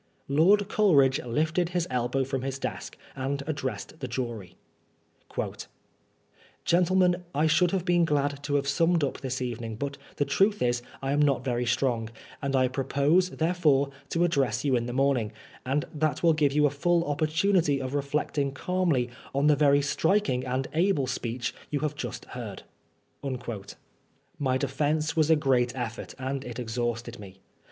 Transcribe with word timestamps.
Lord 0.27 0.67
Coleridge 0.67 1.21
lifted 1.23 1.69
his 1.69 1.87
elbow 1.91 2.23
from 2.23 2.41
his 2.41 2.57
desk, 2.57 2.97
and 3.15 3.43
addressed 3.45 3.99
the 3.99 4.07
jury: 4.07 4.55
"Gentlemen, 6.65 7.23
I 7.35 7.45
should 7.45 7.69
have 7.69 7.85
been 7.85 8.03
glad 8.03 8.41
to 8.45 8.55
have 8.55 8.67
summed 8.67 9.03
up 9.03 9.21
this 9.21 9.43
evening, 9.43 9.75
but 9.75 9.99
tiie 10.17 10.27
truth 10.27 10.63
is, 10.63 10.81
I 11.03 11.11
am 11.11 11.21
not 11.21 11.43
very 11.45 11.67
strong, 11.67 12.09
and 12.41 12.55
I 12.55 12.67
pro 12.67 12.83
pose, 12.83 13.29
therefore, 13.29 13.91
to 14.09 14.23
address 14.23 14.65
you 14.65 14.75
in 14.75 14.87
the 14.87 14.91
morning, 14.91 15.33
and 15.67 15.85
that 15.93 16.23
will 16.23 16.33
give 16.33 16.51
you 16.53 16.65
a 16.65 16.71
full 16.71 17.03
opportunity 17.05 17.79
of 17.79 17.93
reflecting 17.93 18.53
calmly 18.53 19.07
on 19.35 19.45
the 19.45 19.55
very 19.55 19.83
striking 19.83 20.43
and 20.47 20.67
able 20.73 21.05
speech 21.05 21.53
you 21.69 21.81
have 21.81 21.93
just 21.93 22.25
heard." 22.33 22.63
My 24.39 24.57
defence 24.57 25.15
was 25.15 25.29
a 25.29 25.35
great 25.35 25.75
effort, 25.75 26.15
and 26.17 26.43
it 26.43 26.57
exhausted 26.57 27.19
me. 27.19 27.37